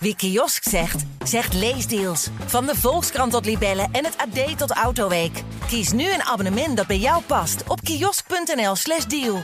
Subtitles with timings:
[0.00, 2.30] Wie kiosk zegt, zegt leesdeals.
[2.46, 5.42] Van de Volkskrant tot Libellen en het AD tot Autoweek.
[5.66, 9.42] Kies nu een abonnement dat bij jou past op kiosk.nl/slash deal.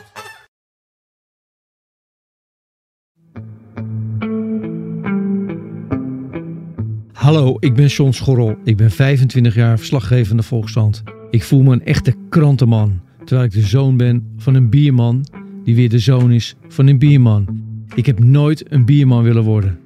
[7.13, 8.57] Hallo, ik ben John Schorrel.
[8.65, 11.03] Ik ben 25 jaar verslaggever van de Volkskrant.
[11.31, 15.27] Ik voel me een echte krantenman, terwijl ik de zoon ben van een bierman
[15.65, 17.63] die weer de zoon is van een bierman.
[17.95, 19.84] Ik heb nooit een bierman willen worden.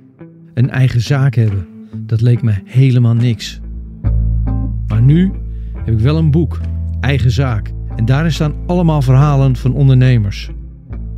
[0.58, 1.66] Een eigen zaak hebben,
[1.96, 3.60] dat leek me helemaal niks.
[4.86, 5.32] Maar nu
[5.84, 6.60] heb ik wel een boek,
[7.00, 7.72] Eigen Zaak.
[7.96, 10.50] En daarin staan allemaal verhalen van ondernemers.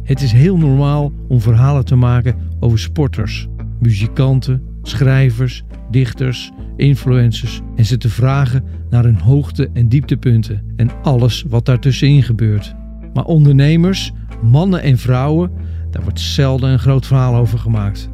[0.02, 7.84] Het is heel normaal om verhalen te maken over sporters, muzikanten, schrijvers, dichters, influencers en
[7.84, 12.74] ze te vragen naar hun hoogte- en dieptepunten en alles wat daartussenin gebeurt.
[13.14, 15.50] Maar ondernemers, mannen en vrouwen,
[15.90, 18.10] daar wordt zelden een groot verhaal over gemaakt.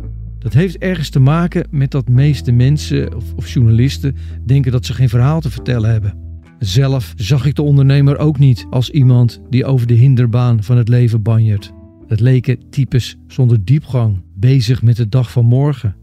[0.46, 4.94] Dat heeft ergens te maken met dat meeste mensen of, of journalisten denken dat ze
[4.94, 6.14] geen verhaal te vertellen hebben.
[6.58, 10.88] Zelf zag ik de ondernemer ook niet als iemand die over de hinderbaan van het
[10.88, 11.72] leven banjert.
[12.06, 15.96] Het leken types zonder diepgang, bezig met de dag van morgen.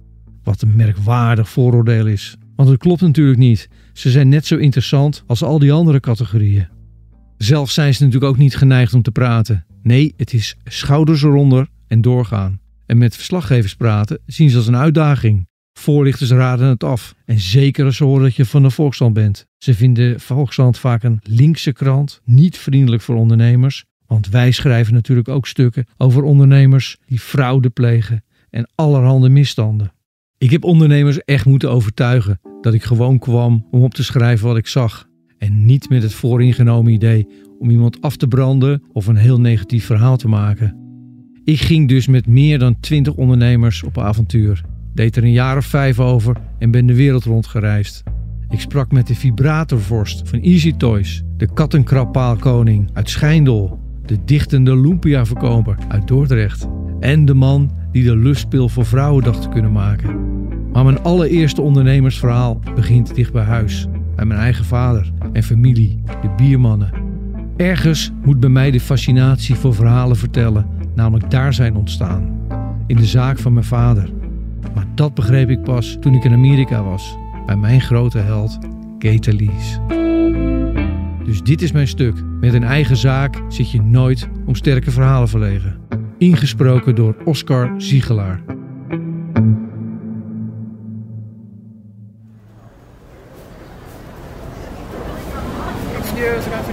[0.44, 2.36] Wat een merkwaardig vooroordeel is.
[2.56, 3.70] Want het klopt natuurlijk niet.
[3.94, 6.68] Ze zijn net zo interessant als al die andere categorieën.
[7.38, 9.66] Zelf zijn ze natuurlijk ook niet geneigd om te praten.
[9.84, 12.62] Nee, het is schouders eronder en doorgaan.
[12.94, 15.48] En met verslaggevers praten zien ze als een uitdaging.
[15.80, 17.16] Voorlichters raden het af.
[17.26, 19.46] En zeker als ze horen dat je van de Volkskrant bent.
[19.58, 23.86] Ze vinden Volkskrant vaak een linkse krant, niet vriendelijk voor ondernemers.
[24.06, 29.94] Want wij schrijven natuurlijk ook stukken over ondernemers die fraude plegen en allerhande misstanden.
[30.38, 34.58] Ik heb ondernemers echt moeten overtuigen dat ik gewoon kwam om op te schrijven wat
[34.58, 35.08] ik zag.
[35.38, 37.28] En niet met het vooringenomen idee
[37.60, 40.83] om iemand af te branden of een heel negatief verhaal te maken.
[41.46, 44.64] Ik ging dus met meer dan 20 ondernemers op avontuur.
[44.94, 48.04] Deed er een jaar of vijf over en ben de wereld rondgereisd.
[48.50, 55.78] Ik sprak met de vibratorvorst van Easy Toys, de kattenkrabbaalkoning uit Schijndel, de dichtende lumpia-verkoper
[55.88, 56.68] uit Dordrecht
[57.00, 60.20] en de man die de lustpil voor vrouwen dacht te kunnen maken.
[60.72, 66.30] Maar mijn allereerste ondernemersverhaal begint dicht bij huis, bij mijn eigen vader en familie, de
[66.38, 66.92] biermannen.
[67.58, 72.48] Ergens moet bij mij de fascinatie voor verhalen vertellen namelijk daar zijn ontstaan,
[72.88, 74.10] in de zaak van mijn vader.
[74.76, 78.58] Maar dat begreep ik pas toen ik in Amerika was, bij mijn grote held,
[79.00, 79.80] Kate Lees.
[81.26, 82.24] Dus dit is mijn stuk.
[82.40, 85.78] Met een eigen zaak zit je nooit om sterke verhalen verlegen.
[86.18, 88.42] Ingesproken door Oscar Ziegelaar.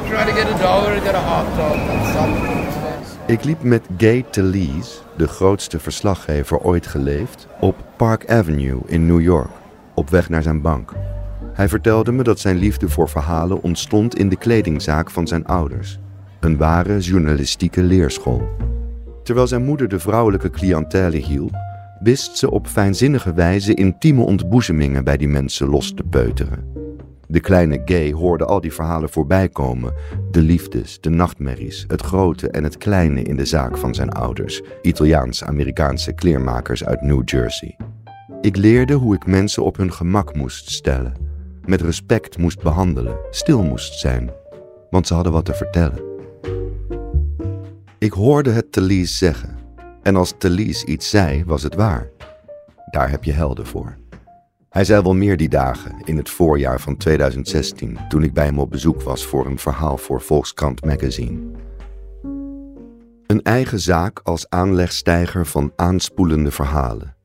[0.08, 2.79] Try to get a dollar get a.
[3.30, 9.20] Ik liep met Gay Talese, de grootste verslaggever ooit geleefd, op Park Avenue in New
[9.20, 9.50] York,
[9.94, 10.92] op weg naar zijn bank.
[11.52, 15.98] Hij vertelde me dat zijn liefde voor verhalen ontstond in de kledingzaak van zijn ouders,
[16.40, 18.48] een ware journalistieke leerschool.
[19.22, 21.54] Terwijl zijn moeder de vrouwelijke cliëntele hielp,
[22.00, 26.69] wist ze op fijnzinnige wijze intieme ontboezemingen bij die mensen los te peuteren.
[27.30, 29.94] De kleine gay hoorde al die verhalen voorbij komen.
[30.30, 34.62] De liefdes, de nachtmerries, het grote en het kleine in de zaak van zijn ouders,
[34.82, 37.76] Italiaans-Amerikaanse kleermakers uit New Jersey.
[38.40, 41.12] Ik leerde hoe ik mensen op hun gemak moest stellen,
[41.64, 44.30] met respect moest behandelen, stil moest zijn,
[44.90, 46.02] want ze hadden wat te vertellen.
[47.98, 49.58] Ik hoorde het Thalys zeggen,
[50.02, 52.10] en als Thalys iets zei, was het waar.
[52.90, 53.96] Daar heb je helden voor.
[54.70, 58.58] Hij zei wel meer die dagen, in het voorjaar van 2016, toen ik bij hem
[58.58, 61.40] op bezoek was voor een verhaal voor Volkskrant Magazine.
[63.26, 67.16] Een eigen zaak als aanlegstijger van aanspoelende verhalen.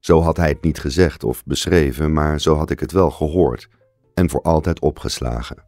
[0.00, 3.68] Zo had hij het niet gezegd of beschreven, maar zo had ik het wel gehoord
[4.14, 5.64] en voor altijd opgeslagen.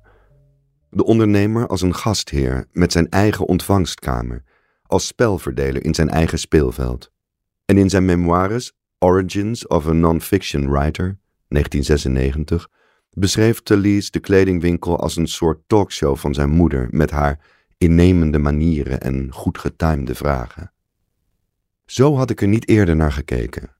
[0.90, 4.42] De ondernemer als een gastheer met zijn eigen ontvangstkamer,
[4.82, 7.10] als spelverdeler in zijn eigen speelveld.
[7.64, 11.18] En in zijn memoires Origins of a Non-Fiction Writer,
[11.48, 12.68] 1996,
[13.10, 17.40] beschreef Talese de kledingwinkel als een soort talkshow van zijn moeder met haar
[17.76, 20.72] innemende manieren en goed getimede vragen.
[21.86, 23.76] Zo had ik er niet eerder naar gekeken.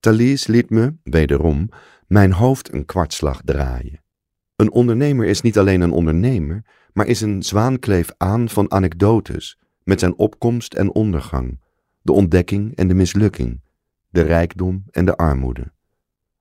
[0.00, 1.68] Talese liet me, wederom,
[2.06, 4.02] mijn hoofd een kwartslag draaien.
[4.56, 10.00] Een ondernemer is niet alleen een ondernemer, maar is een zwaankleef aan van anekdotes met
[10.00, 11.60] zijn opkomst en ondergang,
[12.02, 13.60] de ontdekking en de mislukking
[14.10, 15.72] de rijkdom en de armoede.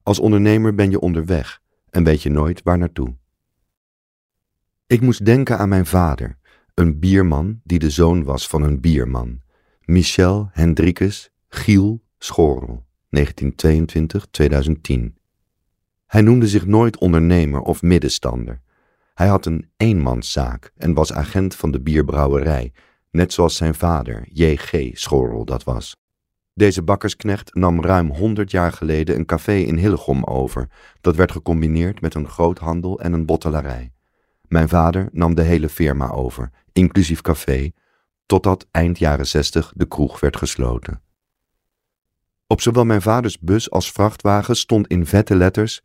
[0.04, 3.16] Als ondernemer ben je onderweg en weet je nooit waar naartoe.
[4.88, 6.38] Ik moest denken aan mijn vader,
[6.74, 9.42] een bierman die de zoon was van een bierman,
[9.82, 12.88] Michel Hendrikus Giel Schorel.
[13.18, 13.20] 1922-2010.
[16.06, 18.62] Hij noemde zich nooit ondernemer of middenstander.
[19.14, 22.72] Hij had een eenmanszaak en was agent van de bierbrouwerij,
[23.12, 24.90] net zoals zijn vader, J.G.
[24.94, 25.98] Schorrel, dat was.
[26.60, 30.68] Deze bakkersknecht nam ruim 100 jaar geleden een café in Hillegom over.
[31.02, 33.92] Dat werd gecombineerd met een groothandel en een bottelarij.
[34.48, 37.72] Mijn vader nam de hele firma over, inclusief café,
[38.26, 41.02] totdat eind jaren 60 de kroeg werd gesloten.
[42.48, 45.82] Op zowel mijn vaders bus als vrachtwagen stond in vette letters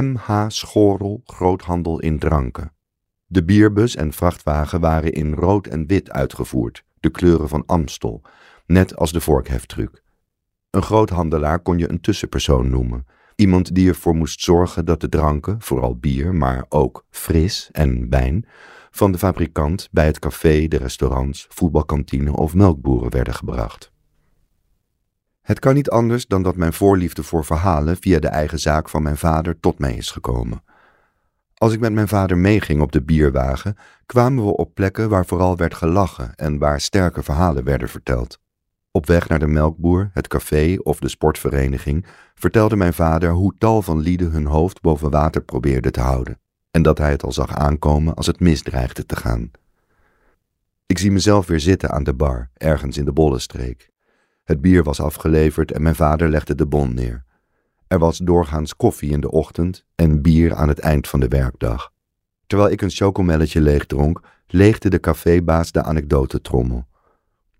[0.00, 0.44] M.H.
[0.48, 2.72] Schorel Groothandel in Dranken.
[3.26, 8.22] De bierbus en vrachtwagen waren in rood en wit uitgevoerd, de kleuren van Amstel,
[8.66, 10.06] net als de vorkheftruc.
[10.78, 15.56] Een groothandelaar kon je een tussenpersoon noemen, iemand die ervoor moest zorgen dat de dranken,
[15.60, 18.46] vooral bier, maar ook fris en wijn,
[18.90, 23.92] van de fabrikant bij het café, de restaurants, voetbalkantine of melkboeren werden gebracht.
[25.42, 29.02] Het kan niet anders dan dat mijn voorliefde voor verhalen via de eigen zaak van
[29.02, 30.62] mijn vader tot mij is gekomen.
[31.54, 33.76] Als ik met mijn vader meeging op de bierwagen,
[34.06, 38.38] kwamen we op plekken waar vooral werd gelachen en waar sterke verhalen werden verteld.
[38.90, 43.82] Op weg naar de melkboer, het café of de sportvereniging vertelde mijn vader hoe tal
[43.82, 46.38] van lieden hun hoofd boven water probeerden te houden
[46.70, 49.50] en dat hij het al zag aankomen als het misdreigde te gaan.
[50.86, 53.90] Ik zie mezelf weer zitten aan de bar, ergens in de Bollenstreek.
[54.44, 57.24] Het bier was afgeleverd en mijn vader legde de bon neer.
[57.86, 61.92] Er was doorgaans koffie in de ochtend en bier aan het eind van de werkdag.
[62.46, 66.86] Terwijl ik een chocomelletje leeg dronk, leegde de cafébaas de anekdotetrommel.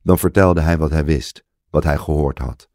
[0.03, 2.69] Dan vertelde hij wat hij wist, wat hij gehoord had.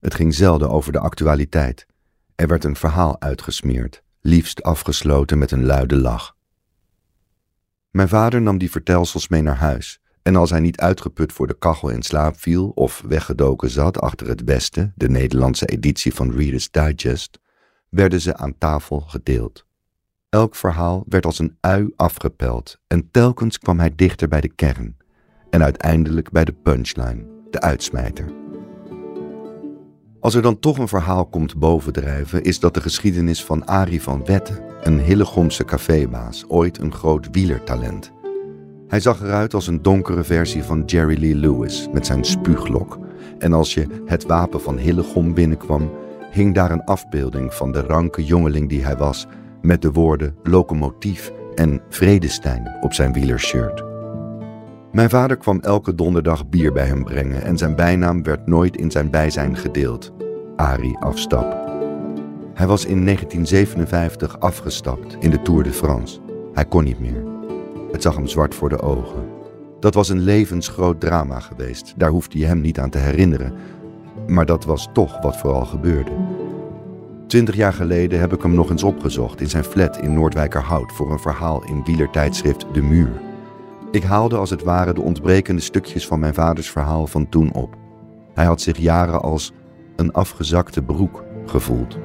[0.00, 1.86] Het ging zelden over de actualiteit.
[2.34, 6.36] Er werd een verhaal uitgesmeerd, liefst afgesloten met een luide lach.
[7.90, 11.58] Mijn vader nam die vertelsels mee naar huis, en als hij niet uitgeput voor de
[11.58, 16.70] kachel in slaap viel of weggedoken zat achter het beste, de Nederlandse editie van Reader's
[16.70, 17.38] Digest,
[17.88, 19.66] werden ze aan tafel gedeeld.
[20.28, 24.96] Elk verhaal werd als een ui afgepeld en telkens kwam hij dichter bij de kern
[25.50, 28.24] en uiteindelijk bij de punchline, de uitsmijter.
[30.20, 34.24] Als er dan toch een verhaal komt bovendrijven, is dat de geschiedenis van Arie van
[34.24, 38.12] Wetten, een Hillegomse cafébaas, ooit een groot wielertalent.
[38.88, 42.98] Hij zag eruit als een donkere versie van Jerry Lee Lewis met zijn spuuglok.
[43.38, 45.90] En als je het wapen van Hillegom binnenkwam,
[46.30, 49.26] hing daar een afbeelding van de ranke jongeling die hij was,
[49.62, 53.89] met de woorden locomotief en Vredestein op zijn wielershirt.
[54.92, 58.90] Mijn vader kwam elke donderdag bier bij hem brengen en zijn bijnaam werd nooit in
[58.90, 60.12] zijn bijzijn gedeeld.
[60.56, 61.68] Arie afstap.
[62.54, 66.20] Hij was in 1957 afgestapt in de Tour de France.
[66.52, 67.24] Hij kon niet meer.
[67.92, 69.28] Het zag hem zwart voor de ogen.
[69.80, 73.52] Dat was een levensgroot drama geweest, daar hoefde je hem niet aan te herinneren.
[74.26, 76.12] Maar dat was toch wat vooral gebeurde.
[77.26, 81.10] Twintig jaar geleden heb ik hem nog eens opgezocht in zijn flat in Noordwijkerhout voor
[81.12, 83.29] een verhaal in wielertijdschrift De Muur.
[83.90, 87.76] Ik haalde als het ware de ontbrekende stukjes van mijn vaders verhaal van toen op.
[88.34, 89.52] Hij had zich jaren als
[89.96, 91.98] een afgezakte broek gevoeld.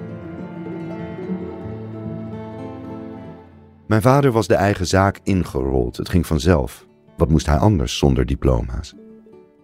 [3.88, 5.98] Mijn vader was de eigen zaak ingerold.
[5.98, 6.88] Het ging vanzelf.
[7.18, 8.94] Wat moest hij anders zonder diploma's?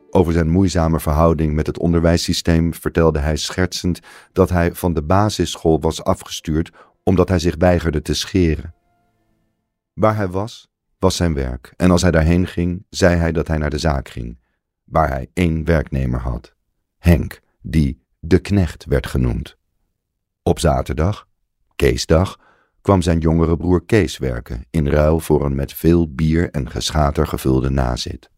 [0.10, 4.00] Over zijn moeizame verhouding met het onderwijssysteem vertelde hij schertsend
[4.32, 6.72] dat hij van de basisschool was afgestuurd
[7.04, 8.74] omdat hij zich weigerde te scheren.
[9.94, 10.71] Waar hij was,
[11.02, 14.10] was zijn werk, en als hij daarheen ging, zei hij dat hij naar de zaak
[14.10, 14.40] ging,
[14.84, 16.56] waar hij één werknemer had,
[16.98, 19.58] Henk, die de knecht werd genoemd.
[20.44, 21.28] Op zaterdag,
[21.76, 22.40] Keesdag,
[22.82, 27.28] kwam zijn jongere broer Kees werken, in ruil voor een met veel bier en geschater
[27.28, 28.30] gevulde nazit.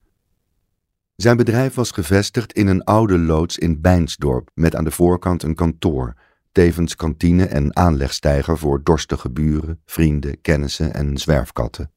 [1.16, 5.56] Zijn bedrijf was gevestigd in een oude loods in Bijnsdorp met aan de voorkant een
[5.56, 6.14] kantoor,
[6.52, 11.92] tevens kantine en aanlegstijger voor dorstige buren, vrienden, kennissen en zwerfkatten.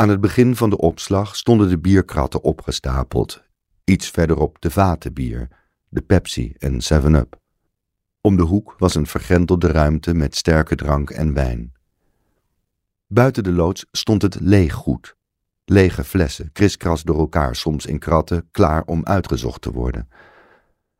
[0.00, 3.44] Aan het begin van de opslag stonden de bierkratten opgestapeld,
[3.84, 5.48] iets verderop de vatenbier,
[5.88, 7.40] de Pepsi en 7-Up.
[8.20, 11.72] Om de hoek was een vergrendelde ruimte met sterke drank en wijn.
[13.06, 15.16] Buiten de loods stond het leeggoed.
[15.64, 20.08] Lege flessen, kriskras door elkaar, soms in kratten, klaar om uitgezocht te worden.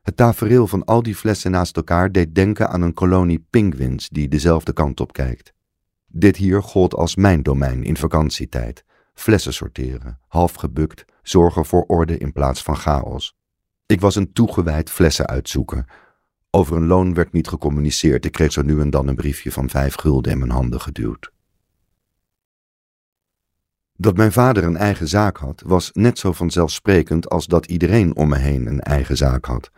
[0.03, 4.29] Het tafereel van al die flessen naast elkaar deed denken aan een kolonie pinguïns die
[4.29, 5.53] dezelfde kant op kijkt.
[6.07, 8.87] Dit hier gold als mijn domein in vakantietijd.
[9.19, 13.37] Flessen sorteren, half gebukt, zorgen voor orde in plaats van chaos.
[13.87, 15.85] Ik was een toegewijd flessenuitzoeker,
[16.51, 18.25] over een loon werd niet gecommuniceerd.
[18.25, 21.33] Ik kreeg zo nu en dan een briefje van vijf gulden in mijn handen geduwd.
[23.97, 28.29] Dat mijn vader een eigen zaak had, was net zo vanzelfsprekend als dat iedereen om
[28.29, 29.71] me heen een eigen zaak had.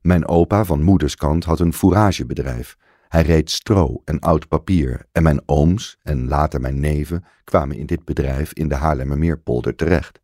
[0.00, 2.76] Mijn opa van moederskant had een fouragebedrijf.
[3.08, 7.86] Hij reed stro en oud papier en mijn ooms en later mijn neven kwamen in
[7.86, 10.20] dit bedrijf in de Haarlemmermeerpolder terecht.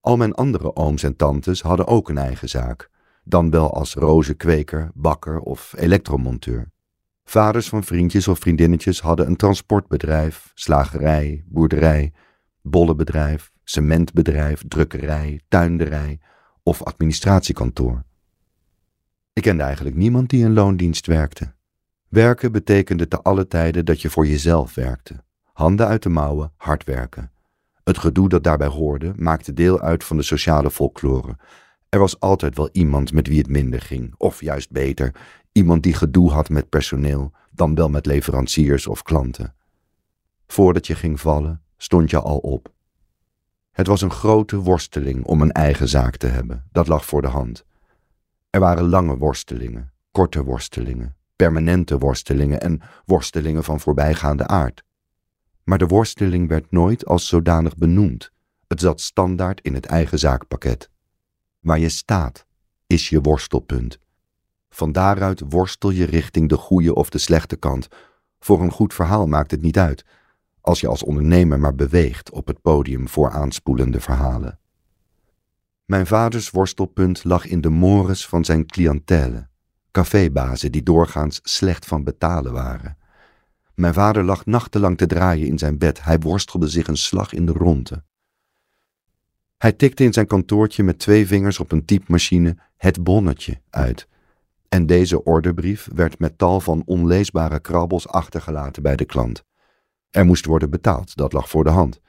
[0.00, 2.90] Al mijn andere ooms en tantes hadden ook een eigen zaak,
[3.24, 6.70] dan wel als rozenkweker, bakker of elektromonteur.
[7.24, 12.12] Vaders van vriendjes of vriendinnetjes hadden een transportbedrijf, slagerij, boerderij,
[12.62, 16.20] bollenbedrijf, cementbedrijf, drukkerij, tuinderij
[16.62, 18.04] of administratiekantoor.
[19.32, 21.54] Ik kende eigenlijk niemand die in loondienst werkte.
[22.12, 25.14] Werken betekende te alle tijden dat je voor jezelf werkte.
[25.52, 27.30] Handen uit de mouwen, hard werken.
[27.84, 31.36] Het gedoe dat daarbij hoorde maakte deel uit van de sociale folklore.
[31.88, 35.14] Er was altijd wel iemand met wie het minder ging, of juist beter,
[35.52, 39.54] iemand die gedoe had met personeel, dan wel met leveranciers of klanten.
[40.46, 42.72] Voordat je ging vallen, stond je al op.
[43.70, 47.28] Het was een grote worsteling om een eigen zaak te hebben, dat lag voor de
[47.28, 47.64] hand.
[48.50, 54.84] Er waren lange worstelingen, korte worstelingen, permanente worstelingen en worstelingen van voorbijgaande aard.
[55.64, 58.30] Maar de worsteling werd nooit als zodanig benoemd.
[58.66, 60.90] Het zat standaard in het eigen zaakpakket.
[61.60, 62.46] Waar je staat,
[62.86, 63.98] is je worstelpunt.
[64.70, 67.88] Van daaruit worstel je richting de goede of de slechte kant.
[68.38, 70.04] Voor een goed verhaal maakt het niet uit,
[70.60, 74.58] als je als ondernemer maar beweegt op het podium voor aanspoelende verhalen.
[75.84, 79.50] Mijn vaders worstelpunt lag in de mores van zijn cliëntele,
[79.92, 82.96] cafébazen die doorgaans slecht van betalen waren.
[83.74, 87.46] Mijn vader lag nachtenlang te draaien in zijn bed, hij worstelde zich een slag in
[87.46, 88.04] de ronde.
[89.58, 94.08] Hij tikte in zijn kantoortje met twee vingers op een typemachine het bonnetje uit.
[94.68, 99.44] En deze orderbrief werd met tal van onleesbare krabbels achtergelaten bij de klant.
[100.10, 102.00] Er moest worden betaald, dat lag voor de hand.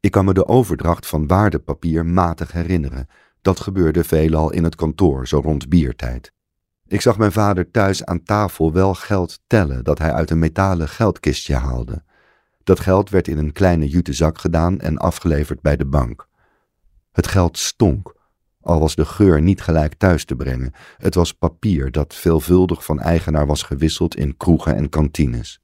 [0.00, 3.06] Ik kan me de overdracht van waardepapier matig herinneren.
[3.42, 6.32] Dat gebeurde veelal in het kantoor, zo rond biertijd.
[6.92, 10.88] Ik zag mijn vader thuis aan tafel wel geld tellen dat hij uit een metalen
[10.88, 12.02] geldkistje haalde.
[12.64, 16.28] Dat geld werd in een kleine jute zak gedaan en afgeleverd bij de bank.
[17.12, 18.14] Het geld stonk,
[18.60, 20.72] al was de geur niet gelijk thuis te brengen.
[20.96, 25.60] Het was papier dat veelvuldig van eigenaar was gewisseld in kroegen en kantines.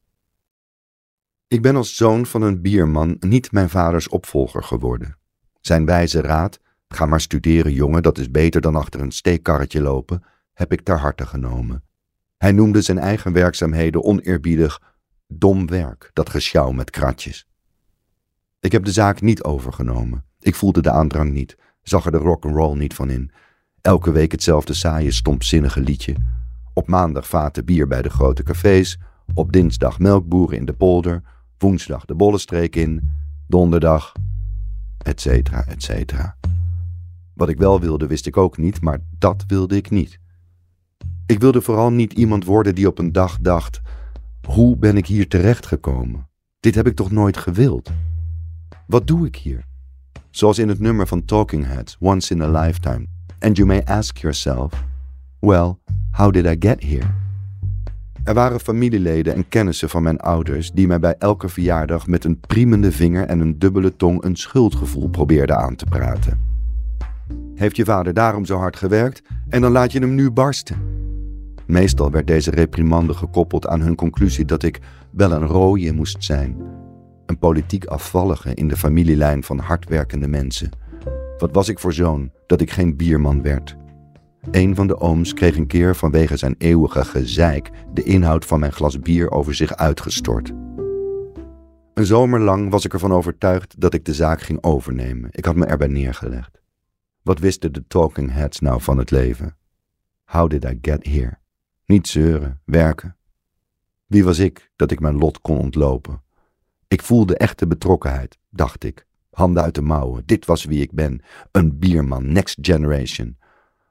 [1.48, 5.18] Ik ben als zoon van een bierman niet mijn vaders opvolger geworden.
[5.60, 10.22] Zijn wijze raad, ga maar studeren jongen, dat is beter dan achter een steekkarretje lopen,
[10.58, 11.82] heb ik ter harte genomen.
[12.36, 14.82] Hij noemde zijn eigen werkzaamheden oneerbiedig
[15.26, 17.46] dom werk, dat gesjouw met kratjes.
[18.60, 20.24] Ik heb de zaak niet overgenomen.
[20.40, 23.30] Ik voelde de aandrang niet, zag er de rock'n'roll niet van in.
[23.80, 26.14] Elke week hetzelfde saaie, stompzinnige liedje.
[26.74, 28.98] Op maandag vaten bier bij de grote cafés,
[29.34, 31.22] op dinsdag melkboeren in de polder,
[31.58, 33.10] woensdag de bollenstreek in,
[33.46, 34.12] donderdag,
[34.98, 36.36] et cetera, et cetera.
[37.34, 40.18] Wat ik wel wilde, wist ik ook niet, maar dat wilde ik niet.
[41.28, 43.80] Ik wilde vooral niet iemand worden die op een dag dacht:
[44.46, 46.28] hoe ben ik hier terechtgekomen?
[46.60, 47.90] Dit heb ik toch nooit gewild?
[48.86, 49.64] Wat doe ik hier?
[50.30, 53.06] Zoals in het nummer van Talking Heads, Once in a Lifetime.
[53.38, 54.84] And you may ask yourself:
[55.38, 55.76] well,
[56.10, 57.06] how did I get here?
[58.24, 62.40] Er waren familieleden en kennissen van mijn ouders die mij bij elke verjaardag met een
[62.40, 66.40] priemende vinger en een dubbele tong een schuldgevoel probeerden aan te praten.
[67.54, 70.98] Heeft je vader daarom zo hard gewerkt en dan laat je hem nu barsten?
[71.68, 76.56] Meestal werd deze reprimande gekoppeld aan hun conclusie dat ik wel een rooie moest zijn.
[77.26, 80.70] Een politiek afvallige in de familielijn van hardwerkende mensen.
[81.38, 83.76] Wat was ik voor zoon dat ik geen bierman werd?
[84.50, 88.72] Een van de ooms kreeg een keer vanwege zijn eeuwige gezeik de inhoud van mijn
[88.72, 90.52] glas bier over zich uitgestort.
[91.94, 95.30] Een zomer lang was ik ervan overtuigd dat ik de zaak ging overnemen.
[95.32, 96.60] Ik had me erbij neergelegd.
[97.22, 99.56] Wat wisten de talking heads nou van het leven?
[100.24, 101.38] How did I get here?
[101.88, 103.16] Niet zeuren, werken.
[104.06, 106.22] Wie was ik dat ik mijn lot kon ontlopen?
[106.88, 109.06] Ik voelde echte betrokkenheid, dacht ik.
[109.30, 111.20] Handen uit de mouwen, dit was wie ik ben.
[111.50, 113.36] Een bierman, next generation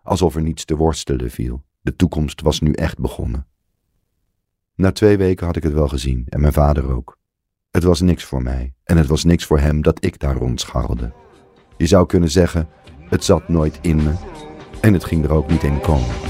[0.08, 1.64] alsof er niets te worstelen viel.
[1.82, 3.48] De toekomst was nu echt begonnen.
[4.76, 7.18] Na twee weken had ik het wel gezien en mijn vader ook.
[7.72, 11.14] Het was niks voor mij en het was niks voor hem dat ik daar rondscharrelde.
[11.78, 12.70] Je zou kunnen zeggen,
[13.10, 14.14] het zat nooit in me
[14.82, 16.27] en het ging er ook niet in komen.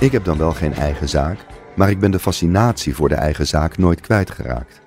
[0.00, 3.46] Ik heb dan wel geen eigen zaak, maar ik ben de fascinatie voor de eigen
[3.46, 4.80] zaak nooit kwijtgeraakt.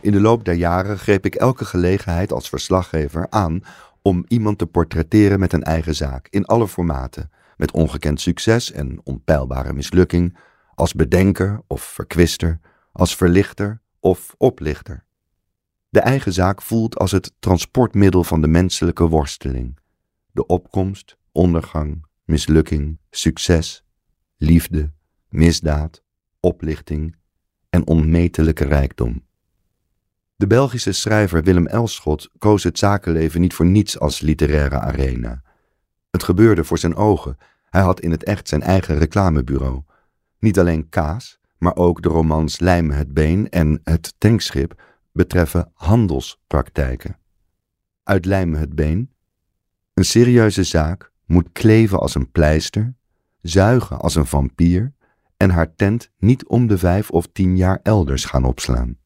[0.00, 3.62] In de loop der jaren greep ik elke gelegenheid als verslaggever aan
[4.02, 9.00] om iemand te portretteren met een eigen zaak, in alle formaten, met ongekend succes en
[9.02, 10.36] onpeilbare mislukking,
[10.74, 12.60] als bedenker of verkwister,
[12.92, 15.04] als verlichter of oplichter.
[15.88, 19.78] De eigen zaak voelt als het transportmiddel van de menselijke worsteling.
[20.32, 23.83] De opkomst, ondergang, mislukking, succes,
[24.44, 24.92] liefde,
[25.28, 26.02] misdaad,
[26.40, 27.16] oplichting
[27.70, 29.26] en onmetelijke rijkdom.
[30.36, 35.42] De Belgische schrijver Willem Elschot koos het zakenleven niet voor niets als literaire arena.
[36.10, 37.36] Het gebeurde voor zijn ogen.
[37.70, 39.82] Hij had in het echt zijn eigen reclamebureau.
[40.38, 44.82] Niet alleen kaas, maar ook de romans Lijmen het Been en Het Tankschip
[45.12, 47.18] betreffen handelspraktijken.
[48.02, 49.12] Uit Lijmen het Been.
[49.94, 52.94] Een serieuze zaak moet kleven als een pleister,
[53.44, 54.92] zuigen als een vampier
[55.36, 58.96] en haar tent niet om de vijf of tien jaar elders gaan opslaan.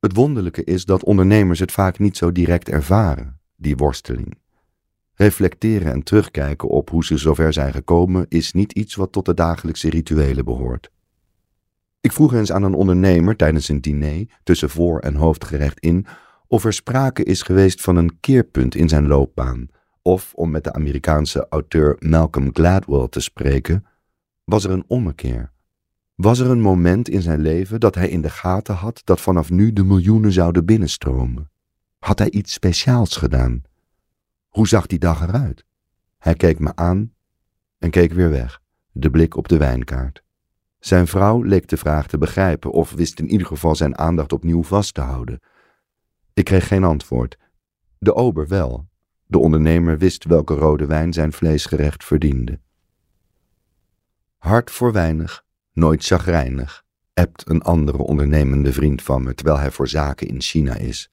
[0.00, 4.38] Het wonderlijke is dat ondernemers het vaak niet zo direct ervaren, die worsteling.
[5.14, 9.34] Reflecteren en terugkijken op hoe ze zover zijn gekomen is niet iets wat tot de
[9.34, 10.90] dagelijkse rituelen behoort.
[12.00, 16.06] Ik vroeg eens aan een ondernemer tijdens een diner tussen voor- en hoofdgerecht in
[16.46, 19.68] of er sprake is geweest van een keerpunt in zijn loopbaan,
[20.06, 23.86] of om met de Amerikaanse auteur Malcolm Gladwell te spreken,
[24.44, 25.52] was er een ommekeer.
[26.14, 29.50] Was er een moment in zijn leven dat hij in de gaten had dat vanaf
[29.50, 31.50] nu de miljoenen zouden binnenstromen?
[31.98, 33.62] Had hij iets speciaals gedaan?
[34.48, 35.64] Hoe zag die dag eruit?
[36.18, 37.12] Hij keek me aan
[37.78, 38.60] en keek weer weg,
[38.92, 40.22] de blik op de wijnkaart.
[40.78, 44.62] Zijn vrouw leek de vraag te begrijpen of wist in ieder geval zijn aandacht opnieuw
[44.62, 45.40] vast te houden.
[46.32, 47.38] Ik kreeg geen antwoord.
[47.98, 48.92] De ober wel.
[49.26, 52.60] De ondernemer wist welke rode wijn zijn vleesgerecht verdiende.
[54.36, 59.88] Hart voor weinig, nooit chagrijnig, ebt een andere ondernemende vriend van me terwijl hij voor
[59.88, 61.10] zaken in China is.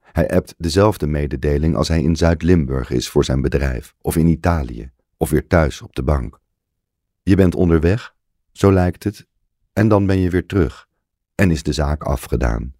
[0.00, 4.90] Hij ebt dezelfde mededeling als hij in Zuid-Limburg is voor zijn bedrijf, of in Italië,
[5.16, 6.40] of weer thuis op de bank.
[7.22, 8.14] Je bent onderweg,
[8.52, 9.26] zo lijkt het,
[9.72, 10.88] en dan ben je weer terug,
[11.34, 12.74] en is de zaak afgedaan.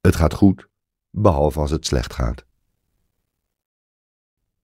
[0.00, 0.68] Het gaat goed,
[1.10, 2.44] behalve als het slecht gaat.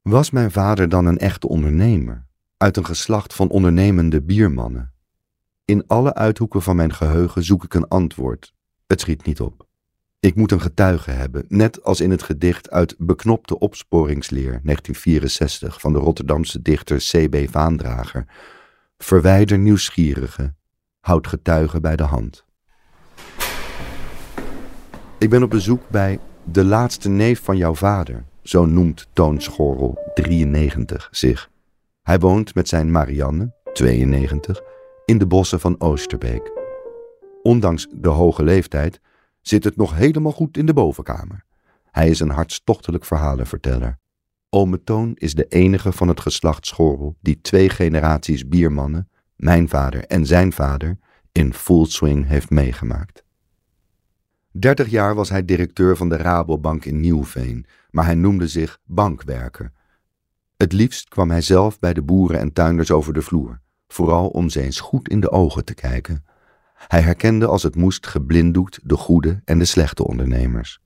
[0.03, 4.93] Was mijn vader dan een echte ondernemer, uit een geslacht van ondernemende biermannen?
[5.65, 8.55] In alle uithoeken van mijn geheugen zoek ik een antwoord.
[8.87, 9.67] Het schiet niet op.
[10.21, 15.93] Ik moet een getuige hebben, net als in het gedicht uit Beknopte opsporingsleer 1964 van
[15.93, 17.51] de Rotterdamse dichter C.B.
[17.51, 18.27] Vaandrager.
[18.99, 20.55] Verwijder nieuwsgierige,
[21.01, 22.45] houd getuigen bij de hand.
[25.19, 29.99] Ik ben op bezoek bij de laatste neef van jouw vader, zo noemt Toon Schorrel
[30.15, 31.51] 93 zich.
[32.03, 34.61] Hij woont met zijn Marianne, 92,
[35.05, 36.53] in de bossen van Oosterbeek.
[37.43, 39.01] Ondanks de hoge leeftijd
[39.41, 41.45] zit het nog helemaal goed in de bovenkamer.
[41.91, 43.99] Hij is een hartstochtelijk verhalenverteller.
[44.49, 50.05] Ome Toon is de enige van het geslacht Schorrel die twee generaties biermannen, mijn vader
[50.05, 50.99] en zijn vader,
[51.33, 53.25] in full swing heeft meegemaakt.
[54.53, 59.73] Dertig jaar was hij directeur van de Rabobank in Nieuwveen, maar hij noemde zich bankwerker.
[60.57, 64.49] Het liefst kwam hij zelf bij de boeren en tuinders over de vloer, vooral om
[64.49, 66.25] ze eens goed in de ogen te kijken.
[66.75, 70.81] Hij herkende als het moest geblinddoekt de goede en de slechte ondernemers.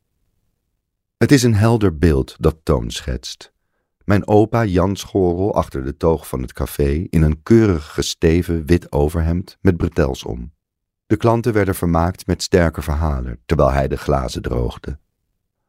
[1.17, 3.53] Het is een helder beeld dat Toon schetst.
[4.05, 8.93] Mijn opa Jan Schorel achter de toog van het café in een keurig gesteven wit
[8.93, 10.54] overhemd met bretels om.
[11.15, 14.99] De klanten werden vermaakt met sterke verhalen terwijl hij de glazen droogde.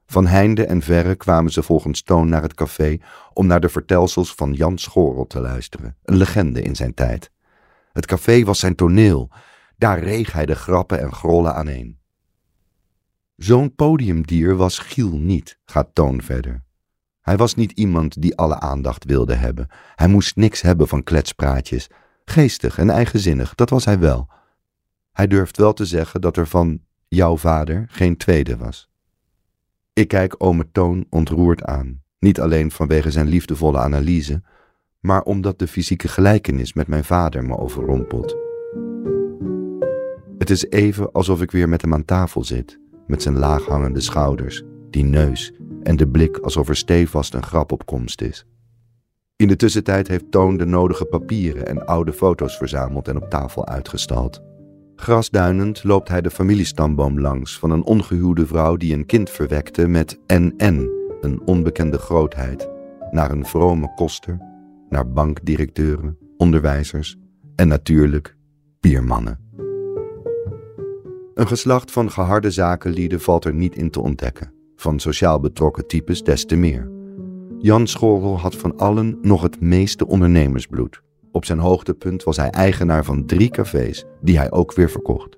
[0.05, 2.97] Van heinde en verre kwamen ze volgens Toon naar het café
[3.34, 7.31] om naar de vertelsels van Jan Schorel te luisteren, een legende in zijn tijd.
[7.93, 9.29] Het café was zijn toneel,
[9.77, 11.99] daar reeg hij de grappen en grollen aaneen.
[13.36, 16.63] Zo'n podiumdier was Giel niet, gaat Toon verder.
[17.21, 19.67] Hij was niet iemand die alle aandacht wilde hebben.
[19.95, 21.89] Hij moest niks hebben van kletspraatjes.
[22.25, 24.34] Geestig en eigenzinnig, dat was hij wel.
[25.15, 28.89] Hij durft wel te zeggen dat er van jouw vader geen tweede was.
[29.93, 34.41] Ik kijk ome Toon ontroerd aan, niet alleen vanwege zijn liefdevolle analyse,
[34.99, 38.36] maar omdat de fysieke gelijkenis met mijn vader me overrompelt.
[40.38, 44.63] Het is even alsof ik weer met hem aan tafel zit, met zijn laaghangende schouders,
[44.89, 48.45] die neus en de blik alsof er stevast een grap op komst is.
[49.36, 53.67] In de tussentijd heeft Toon de nodige papieren en oude foto's verzameld en op tafel
[53.67, 54.54] uitgestald.
[54.95, 60.19] Grasduinend loopt hij de familiestamboom langs van een ongehuwde vrouw die een kind verwekte met
[60.27, 60.89] NN,
[61.21, 62.69] een onbekende grootheid,
[63.12, 64.38] naar een vrome koster,
[64.89, 67.17] naar bankdirecteuren, onderwijzers
[67.55, 68.36] en natuurlijk
[68.79, 69.39] biermannen.
[71.34, 76.23] Een geslacht van geharde zakenlieden valt er niet in te ontdekken, van sociaal betrokken types
[76.23, 76.91] des te meer.
[77.60, 81.01] Jan Schorrel had van allen nog het meeste ondernemersbloed,
[81.35, 85.37] Op zijn hoogtepunt was hij eigenaar van drie cafés die hij ook weer verkocht.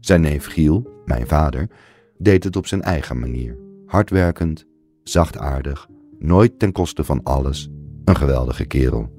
[0.00, 1.70] Zijn neef Giel, mijn vader,
[2.18, 3.58] deed het op zijn eigen manier.
[3.86, 4.64] Hardwerkend,
[5.02, 7.68] zachtaardig, nooit ten koste van alles,
[8.04, 9.12] een geweldige kerel.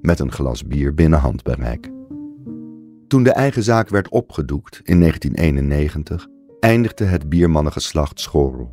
[0.00, 1.90] Met een glas bier binnen handbereik.
[3.08, 6.26] Toen de eigen zaak werd opgedoekt in 1991,
[6.60, 8.70] eindigde het biermannengeslacht Schorrel.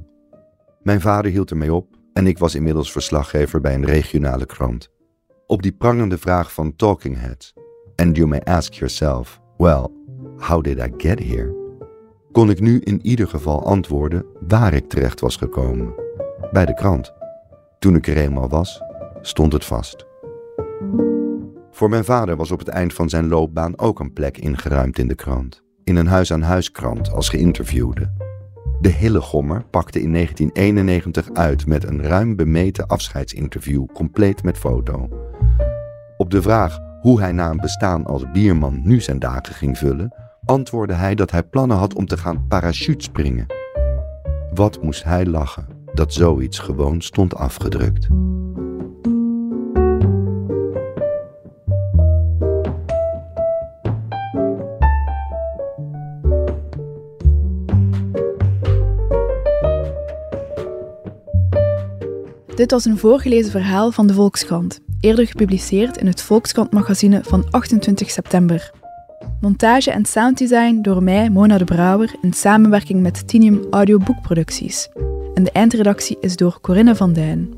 [0.82, 4.96] Mijn vader hield ermee op en ik was inmiddels verslaggever bij een regionale krant.
[5.50, 7.54] Op die prangende vraag van Talking Heads,
[7.96, 9.88] and you may ask yourself, well,
[10.38, 11.56] how did I get here?
[12.32, 15.94] Kon ik nu in ieder geval antwoorden waar ik terecht was gekomen.
[16.52, 17.14] Bij de krant.
[17.80, 18.82] Toen ik er eenmaal was,
[19.22, 20.06] stond het vast.
[21.72, 25.08] Voor mijn vader was op het eind van zijn loopbaan ook een plek ingeruimd in
[25.08, 25.64] de krant.
[25.84, 28.14] In een huis-aan-huiskrant als geïnterviewde.
[28.82, 35.10] De Hillegommer pakte in 1991 uit met een ruim bemeten afscheidsinterview, compleet met foto.
[36.18, 40.14] Op de vraag hoe hij na een bestaan als bierman nu zijn dagen ging vullen,
[40.46, 43.46] antwoordde hij dat hij plannen had om te gaan parachutespringen.
[44.54, 48.08] Wat moest hij lachen dat zoiets gewoon stond afgedrukt.
[62.56, 68.10] Dit was een voorgelezen verhaal van de Volkskrant, eerder gepubliceerd in het Volkskrant-magazine van 28
[68.10, 68.72] september.
[69.42, 74.90] Montage en sounddesign door mij, Mona de Brouwer, in samenwerking met Tinium Audioboekproducties.
[75.34, 77.54] En de eindredactie is door Corinne van Duin.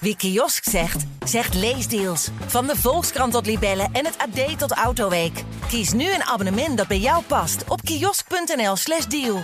[0.00, 2.28] Wie kiosk zegt, zegt leesdeals.
[2.46, 5.44] Van de Volkskrant tot Libellen en het AD tot Autoweek.
[5.68, 9.42] Kies nu een abonnement dat bij jou past op kiosk.nl/slash deal.